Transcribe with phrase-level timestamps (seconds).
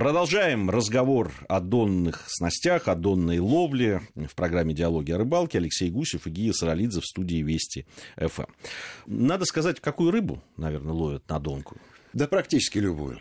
[0.00, 5.58] Продолжаем разговор о донных снастях, о донной ловле в программе «Диалоги о рыбалке».
[5.58, 7.84] Алексей Гусев и Гия Саралидзе в студии Вести
[8.16, 8.44] ФМ.
[9.04, 11.76] Надо сказать, какую рыбу, наверное, ловят на донку?
[12.14, 13.18] Да практически любую.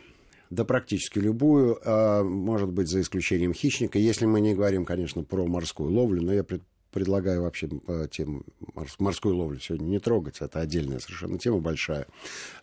[0.50, 4.00] Да практически любую, а, может быть, за исключением хищника.
[4.00, 6.46] Если мы не говорим, конечно, про морскую ловлю, но я
[6.91, 8.46] предлагаю вообще по тем
[9.00, 10.41] морской ловли сегодня не трогать.
[10.41, 12.07] Это отдельная совершенно тема большая.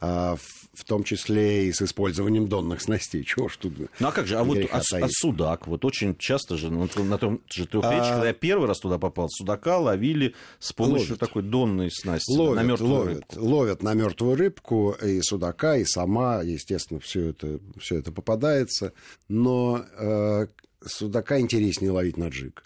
[0.00, 3.24] А, в, в том числе и с использованием донных снастей.
[3.26, 6.56] Чего ж тут Ну а как же, а вот а, а судак, вот очень часто
[6.56, 8.12] же на, на том же трехречке, а...
[8.12, 11.20] когда я первый раз туда попал, судака ловили с помощью ловят.
[11.20, 13.40] такой донной снасти ловят, на мертвую ловят, рыбку.
[13.40, 18.92] Ловят на мертвую рыбку и судака, и сама, естественно, все это, все это попадается.
[19.28, 20.46] Но э,
[20.84, 22.64] судака интереснее ловить на джиг.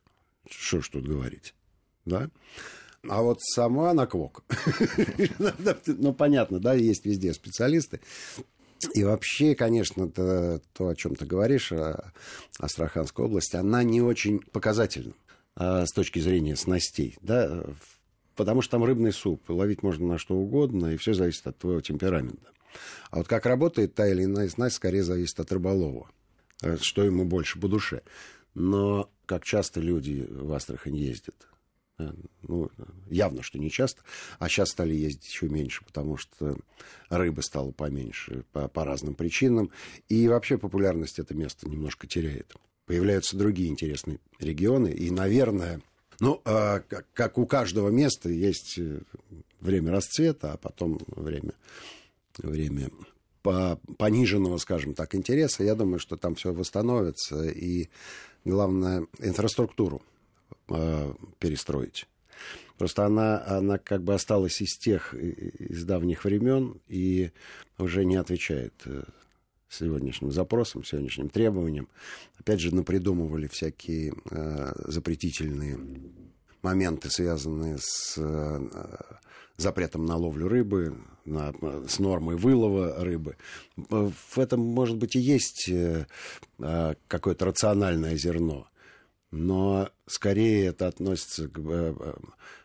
[0.51, 1.55] Что ж тут говорить,
[2.05, 2.31] да?
[3.09, 4.45] А вот сама на квок.
[5.87, 8.01] Ну, понятно, да, есть везде специалисты.
[8.95, 12.13] И вообще, конечно, то, то о чем ты говоришь, о
[12.59, 15.13] Астраханской области, она не очень показательна
[15.55, 17.63] а, с точки зрения снастей, да,
[18.37, 21.83] потому что там рыбный суп, ловить можно на что угодно, и все зависит от твоего
[21.83, 22.51] темперамента.
[23.11, 26.09] А вот как работает та или иная снасть, скорее зависит от рыболова,
[26.63, 28.03] э, что ему больше по душе.
[28.55, 31.50] Но как часто люди в Астрахань ездят?
[32.01, 32.13] Э,
[32.43, 32.71] ну,
[33.09, 34.03] явно, что не часто.
[34.39, 36.57] А сейчас стали ездить еще меньше, потому что
[37.09, 39.71] рыбы стало поменьше по, по разным причинам.
[40.09, 42.55] И вообще популярность это место немножко теряет.
[42.87, 44.89] Появляются другие интересные регионы.
[44.89, 45.81] И, наверное,
[46.19, 49.01] ну, как, как у каждого места есть э,
[49.61, 51.53] время расцвета, а потом время,
[52.39, 52.91] время
[53.43, 55.65] по пониженного, скажем так, интереса.
[55.65, 57.45] Я думаю, что там все восстановится.
[57.49, 57.89] И
[58.45, 60.03] главное, инфраструктуру
[60.71, 62.07] э, перестроить.
[62.79, 67.31] Просто она, она как бы осталась из тех, из давних времен и
[67.79, 69.03] уже не отвечает э,
[69.69, 71.89] сегодняшним запросам, сегодняшним требованиям.
[72.39, 75.79] Опять же, напридумывали всякие э, запретительные
[76.63, 78.19] моменты, связанные с
[79.57, 81.55] запретом на ловлю рыбы, на,
[81.87, 83.37] с нормой вылова рыбы.
[83.77, 85.71] В этом, может быть, и есть
[86.59, 88.70] какое-то рациональное зерно
[89.31, 91.95] но скорее это относится к, э,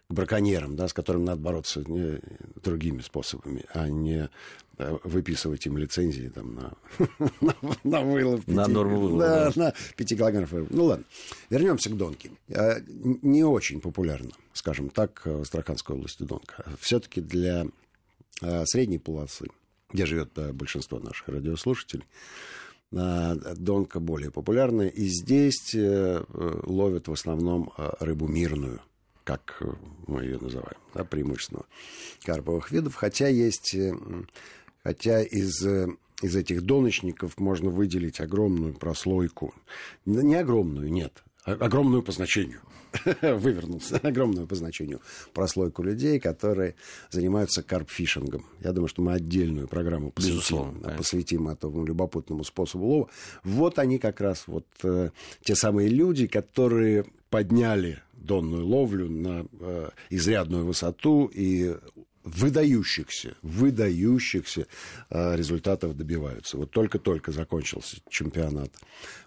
[0.07, 2.19] к браконьерам, да, с которыми надо бороться не,
[2.61, 4.29] другими способами, а не
[4.77, 6.73] э, выписывать им лицензии там, на,
[7.41, 8.45] на, на вылов.
[8.45, 9.21] 5, на норму вылова.
[9.23, 10.51] Да, на 5 килограммов.
[10.71, 11.05] Ну ладно,
[11.49, 12.31] вернемся к Донке.
[12.47, 16.65] Не очень популярно, скажем так, в Астраханской области Донка.
[16.79, 17.67] Все-таки для
[18.65, 19.47] средней полосы,
[19.93, 22.05] где живет большинство наших радиослушателей,
[22.95, 24.87] Донка более популярная.
[24.87, 26.23] И здесь э,
[26.63, 28.81] ловят в основном э, рыбу мирную,
[29.23, 29.61] как
[30.07, 31.63] мы ее называем, да, преимущественно
[32.23, 32.95] карповых видов.
[32.95, 33.93] Хотя есть, э,
[34.83, 35.65] хотя из
[36.21, 39.53] из этих доночников можно выделить огромную прослойку.
[40.05, 42.61] Не огромную, нет огромную по значению,
[43.21, 45.01] вывернулся, огромную по значению
[45.33, 46.75] прослойку людей, которые
[47.11, 48.45] занимаются карпфишингом.
[48.61, 53.09] Я думаю, что мы отдельную программу посвятим, посвятим этому любопытному способу лова.
[53.43, 55.11] Вот они как раз, вот э,
[55.43, 61.75] те самые люди, которые подняли донную ловлю на э, изрядную высоту и
[62.25, 64.67] выдающихся, выдающихся
[65.09, 66.57] э, результатов добиваются.
[66.57, 68.71] Вот только-только закончился чемпионат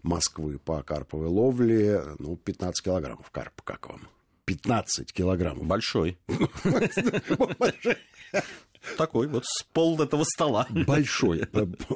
[0.03, 2.03] Москвы по карповой ловле.
[2.19, 4.09] Ну, 15 килограммов карп, как вам?
[4.45, 5.65] 15 килограммов.
[5.65, 6.19] Большой.
[8.97, 10.67] Такой вот с пол этого стола.
[10.71, 11.45] Большой.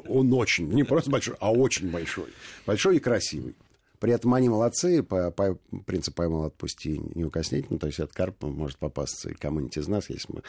[0.07, 2.27] Он очень, не просто большой, а очень большой.
[2.65, 3.55] Большой и красивый.
[3.99, 8.77] При этом они молодцы, по, по принципу поймал отпусти неукоснительно, то есть этот карп может
[8.77, 10.43] попасться и кому-нибудь из нас, если мы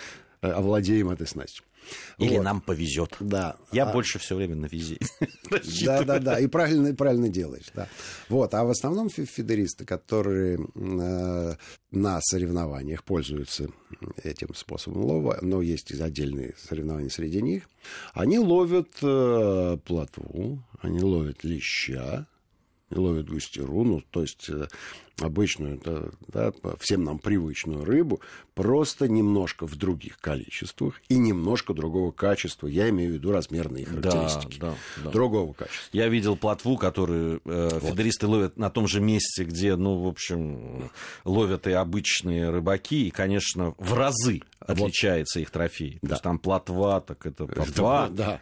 [0.53, 1.65] овладеем этой снастью.
[2.19, 2.45] Или вот.
[2.45, 3.17] нам повезет.
[3.21, 3.57] Да.
[3.73, 3.93] Я а...
[3.93, 4.99] больше все время на визе.
[5.85, 6.41] Да, да, да.
[6.41, 7.67] И правильно, правильно делаешь.
[7.75, 7.89] Да.
[8.29, 8.55] Вот.
[8.55, 11.55] А в основном фидеристы, которые э,
[11.91, 13.69] на соревнованиях пользуются
[14.23, 17.69] этим способом лова, но есть и отдельные соревнования среди них,
[18.15, 22.27] они ловят э, плотву, они ловят леща,
[22.99, 24.67] ловят густеру, ну, то есть э,
[25.21, 28.21] обычную, да, да, всем нам привычную рыбу,
[28.55, 32.67] просто немножко в других количествах и немножко другого качества.
[32.67, 34.59] Я имею в виду размерные характеристики.
[34.59, 35.11] Да, да, да.
[35.11, 35.89] Другого качества.
[35.93, 37.91] Я видел плотву, которую э, вот.
[37.91, 40.91] фидеристы ловят на том же месте, где, ну, в общем,
[41.25, 45.43] ловят и обычные рыбаки, и, конечно, в разы отличается вот.
[45.43, 45.99] их трофей.
[46.03, 46.09] Да.
[46.09, 48.11] То есть там плотва, так это плотва.
[48.15, 48.41] Да,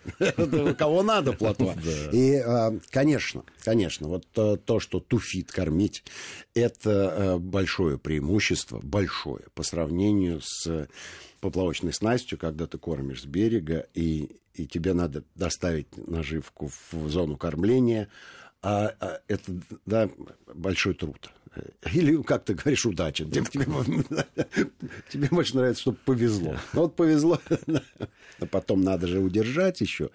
[0.74, 1.74] кого надо плотва.
[2.12, 6.04] И, а, конечно, конечно, вот то, что туфит кормить,
[6.54, 10.88] это э, большое преимущество, большое, по сравнению с
[11.40, 17.36] поплавочной снастью, когда ты кормишь с берега, и, и тебе надо доставить наживку в зону
[17.36, 18.08] кормления,
[18.62, 19.52] а, а это
[19.84, 20.08] да,
[20.54, 21.30] большой труд.
[21.92, 23.24] Или, как ты говоришь, удача.
[23.24, 23.44] Тебе,
[25.10, 26.56] тебе, больше нравится, чтобы повезло.
[26.72, 27.40] Ну, вот повезло,
[28.40, 30.10] а потом надо же удержать еще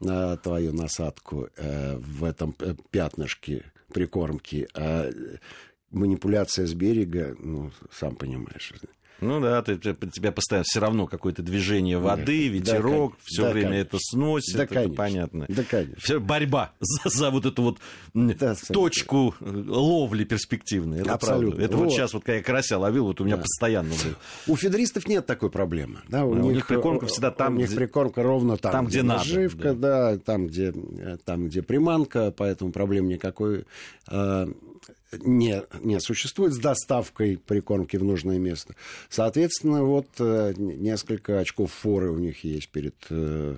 [0.00, 4.68] а, твою насадку э, в этом э, пятнышке прикормки.
[4.74, 5.10] А
[5.90, 8.72] манипуляция с берега, ну, сам понимаешь,
[9.22, 13.68] ну да, ты, тебя постоянно все равно какое-то движение воды, ветерок, да, все да, время
[13.68, 13.86] конечно.
[13.86, 14.94] это сносит, да, это конечно.
[14.94, 15.46] понятно.
[15.48, 15.96] Да, конечно.
[15.98, 17.78] Все, борьба за, за вот эту вот
[18.14, 21.00] да, точку ловли перспективной.
[21.00, 21.50] Это Абсолютно.
[21.50, 21.64] Правда.
[21.64, 21.84] Это вот.
[21.84, 23.42] вот сейчас, вот когда я карася ловил, вот у меня да.
[23.42, 24.52] постоянно был.
[24.52, 26.00] У федеристов нет такой проблемы.
[26.08, 27.76] Да, у, да, них, у них прикормка всегда там, у них где...
[27.76, 29.20] прикормка ровно там, там где, где надо.
[29.20, 30.12] Наживка, да.
[30.12, 30.74] да, там, где,
[31.24, 33.64] там, где приманка, поэтому проблем никакой
[34.08, 34.48] а,
[35.20, 38.74] не, не существует с доставкой прикормки в нужное место.
[39.08, 43.56] Соответственно, вот э, несколько очков форы у них есть перед э,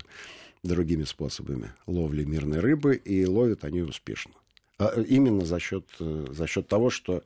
[0.62, 4.32] другими способами ловли мирной рыбы, и ловят они успешно.
[4.78, 7.22] А именно за счет, э, за счет того, что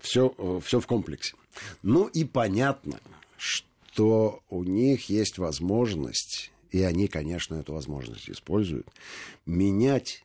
[0.00, 1.34] все, все в комплексе.
[1.82, 2.98] Ну и понятно,
[3.36, 8.88] что у них есть возможность, и они, конечно, эту возможность используют,
[9.44, 10.24] менять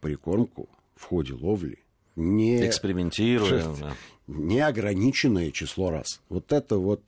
[0.00, 1.78] прикормку в ходе ловли
[2.18, 2.66] не...
[2.66, 3.64] Экспериментируя.
[3.80, 3.94] Да.
[4.26, 6.20] Неограниченное число раз.
[6.28, 7.02] Вот это вот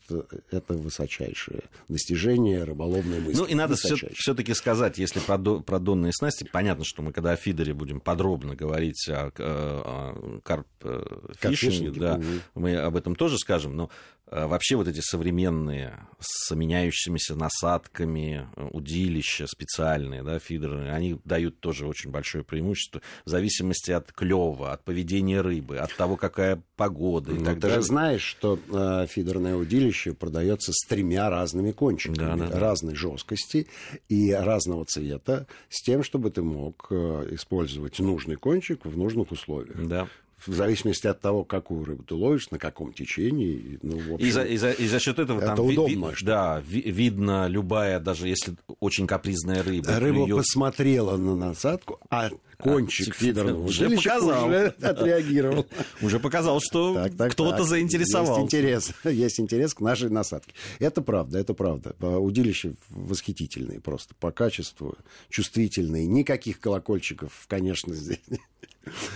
[0.50, 3.36] это высочайшее достижение рыболовной мысли.
[3.36, 7.32] Ну и надо все-таки сказать, если про, до, про донные снасти, понятно, что мы когда
[7.32, 12.24] о фидере будем подробно говорить о, о карп-фишинге, да, угу.
[12.54, 18.68] мы об этом тоже скажем, но Э, вообще вот эти современные с меняющимися насадками э,
[18.70, 24.84] удилища специальные, да, фидеры, они дают тоже очень большое преимущество в зависимости от клева, от
[24.84, 30.14] поведения рыбы, от того, какая погода и Но ты же знаешь, что э, фидерное удилище
[30.14, 32.58] продается с тремя разными кончиками, да, да, да.
[32.58, 33.66] разной жесткости
[34.08, 39.86] и разного цвета, с тем, чтобы ты мог э, использовать нужный кончик в нужных условиях.
[39.86, 40.08] Да
[40.46, 43.78] в зависимости от того, какую рыбу ты ловишь, на каком течении.
[43.82, 46.08] Ну, общем, и, за, и, за, и за счет этого это там удобно.
[46.08, 49.98] Ви, да, ви, видно любая, даже если очень капризная рыба.
[49.98, 50.38] Рыба клюет...
[50.38, 54.48] посмотрела на насадку, а кончик а, фидерного уже показал.
[54.48, 55.66] Уже отреагировал.
[56.02, 58.40] Уже показал, что кто-то заинтересовался.
[58.40, 60.52] Есть интерес, есть интерес к нашей насадке.
[60.78, 61.94] Это правда, это правда.
[62.00, 64.96] Удилища восхитительные просто по качеству,
[65.28, 66.06] чувствительные.
[66.06, 68.20] Никаких колокольчиков, конечно, здесь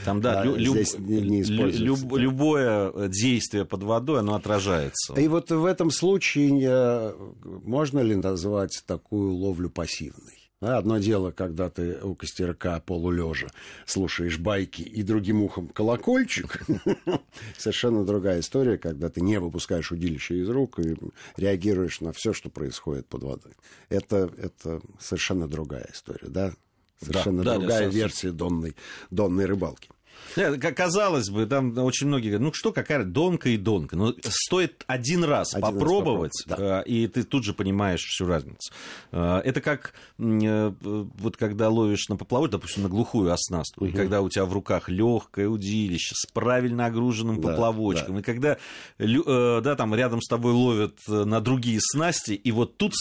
[0.04, 5.14] там, да, а, лю- не, не люб- любое действие под водой, оно отражается.
[5.14, 10.44] И вот в этом случае можно ли назвать такую ловлю пассивной?
[10.60, 13.48] Одно дело, когда ты у костерка полулежа
[13.86, 16.62] слушаешь байки и другим ухом колокольчик.
[17.58, 20.96] Совершенно другая история, когда ты не выпускаешь удилище из рук и
[21.36, 23.52] реагируешь на все, что происходит под водой.
[23.90, 26.54] Это, это совершенно другая история, да?
[27.00, 28.76] Совершенно да, другая да, версия донной,
[29.10, 29.88] донной рыбалки.
[30.34, 33.96] Казалось бы, там очень многие говорят, ну что, какая донка и донка.
[33.96, 36.82] Но стоит один раз один попробовать, раз да.
[36.82, 38.72] Э, и ты тут же понимаешь всю разницу.
[39.12, 43.92] Э, это как э, вот когда ловишь на поплавок, допустим, на глухую оснастку, угу.
[43.92, 48.20] и когда у тебя в руках легкое удилище с правильно огруженным да, поплавочком, да.
[48.20, 48.58] и когда
[48.98, 52.94] да, там рядом с тобой ловят на другие снасти, и вот тут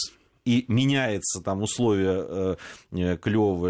[0.44, 2.56] и меняется там условия э,
[2.92, 3.68] э клёва,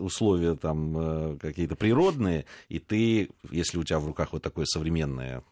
[0.00, 5.42] условия там э, какие-то природные, и ты, если у тебя в руках вот такое современное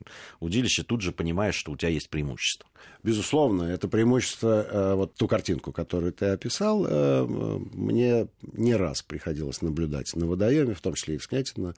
[0.40, 2.68] удилище, тут же понимаешь, что у тебя есть преимущество.
[3.02, 6.82] Безусловно, это преимущество, э, вот ту картинку, которую ты описал,
[7.22, 11.74] мне не раз приходилось наблюдать на водоеме, в том числе и в Снятино,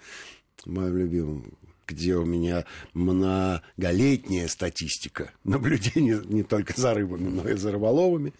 [0.66, 1.54] моим любимым
[1.86, 2.64] где у меня
[2.94, 8.32] многолетняя статистика наблюдений не только за рыбами, но и за рыболовами.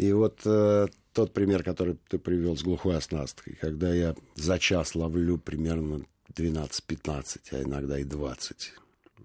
[0.00, 4.94] И вот э, тот пример, который ты привел с глухой оснасткой, когда я за час
[4.94, 8.72] ловлю примерно 12-15, а иногда и 20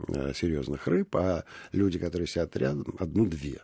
[0.10, 3.62] э, серьезных рыб, а люди, которые сидят рядом, одну-две.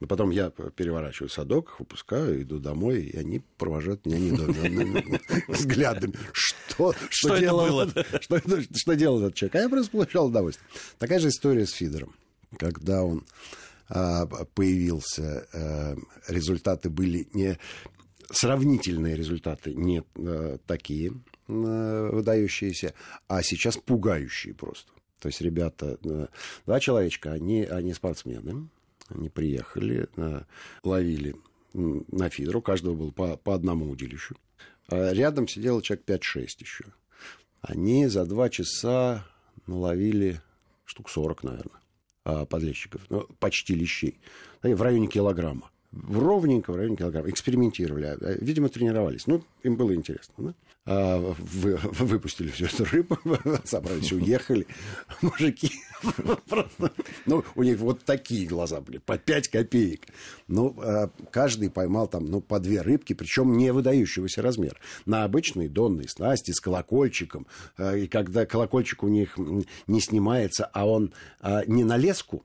[0.00, 6.14] И потом я переворачиваю садок, выпускаю, иду домой, и они провожают меня недоуменными взглядами.
[6.32, 7.86] Что, что, делал,
[8.20, 9.56] что, что делал этот человек?
[9.56, 10.66] А я просто получал удовольствие.
[10.98, 12.14] Такая же история с фидером.
[12.58, 13.26] Когда он
[13.88, 15.96] появился, э,
[16.28, 17.58] результаты были не
[18.30, 21.12] сравнительные результаты, не э, такие
[21.48, 22.94] выдающиеся,
[23.28, 24.90] а сейчас пугающие просто.
[25.20, 25.96] То есть ребята,
[26.66, 28.68] два человечка, они, они спортсмены,
[29.08, 30.08] они приехали,
[30.82, 31.36] ловили
[31.72, 34.36] на фидеру, у каждого было по, по одному удилищу.
[34.88, 36.84] А рядом сидело человек 5-6 еще.
[37.60, 39.26] Они за два часа
[39.66, 40.40] наловили
[40.84, 41.80] штук 40, наверное.
[42.28, 44.18] А, подлещиков, ну, почти лещей,
[44.60, 45.70] в районе килограмма.
[45.92, 47.30] Ровненько в районе килограмма.
[47.30, 48.16] Экспериментировали.
[48.20, 49.28] А, видимо, тренировались.
[49.28, 50.34] Ну, им было интересно.
[50.38, 50.54] Да?
[50.86, 53.18] А, вы, выпустили всю эту рыбу,
[53.64, 54.66] собрались, уехали.
[55.20, 55.72] Мужики
[56.48, 56.92] просто...
[57.26, 60.06] Ну, у них вот такие глаза были, по 5 копеек.
[60.46, 64.76] Ну, а, каждый поймал там, ну, по две рыбки, причем не выдающегося размера.
[65.06, 67.46] На обычные донные снасти с колокольчиком.
[67.76, 69.36] А, и когда колокольчик у них
[69.86, 71.12] не снимается, а он
[71.66, 72.44] не на леску,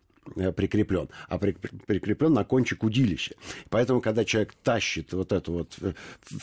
[0.56, 3.36] прикреплен, а прикреплен на кончик удилища.
[3.70, 5.94] Поэтому, когда человек тащит вот это вот, э,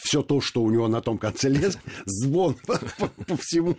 [0.00, 2.78] все то, что у него на том конце лес, звон по,
[3.24, 3.76] по, всему,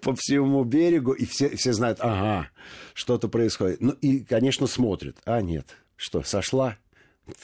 [0.00, 2.50] по всему берегу, и все, все знают, ага,
[2.94, 3.80] что-то происходит.
[3.80, 5.16] Ну, и, конечно, смотрят.
[5.24, 6.76] А, нет, что, сошла?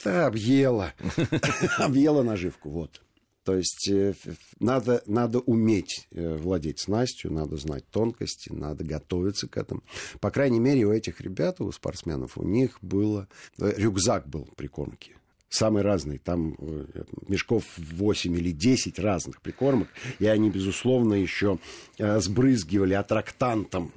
[0.03, 0.93] Да, объела.
[1.77, 3.01] объела наживку, вот.
[3.45, 4.15] То есть э,
[4.59, 9.83] надо, надо уметь э, владеть снастью, надо знать тонкости, надо готовиться к этому.
[10.19, 13.27] По крайней мере, у этих ребят, у спортсменов, у них было...
[13.59, 15.15] Э, рюкзак был прикормки
[15.49, 16.19] самые разные.
[16.19, 19.87] Там э, мешков 8 или 10 разных прикормок.
[20.19, 21.59] И они, безусловно, еще
[21.97, 23.91] э, сбрызгивали аттрактантом.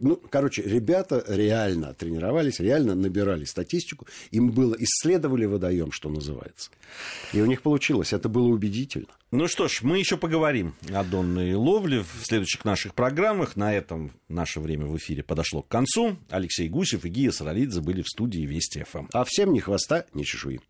[0.00, 4.06] Ну, короче, ребята реально тренировались, реально набирали статистику.
[4.30, 6.70] Им было, исследовали водоем, что называется.
[7.32, 8.12] И у них получилось.
[8.12, 9.08] Это было убедительно.
[9.32, 13.54] Ну что ж, мы еще поговорим о донной ловле в следующих наших программах.
[13.54, 16.16] На этом наше время в эфире подошло к концу.
[16.30, 19.06] Алексей Гусев и Гия Саралидзе были в студии Вести ФМ.
[19.12, 20.60] А всем ни хвоста, ни чешуи.